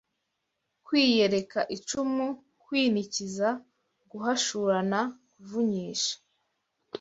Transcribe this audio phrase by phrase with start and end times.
[0.85, 2.25] kwiyereka icumu
[2.63, 3.49] kwinikiza
[4.11, 4.99] guhashurana
[5.33, 6.15] kuvunyisha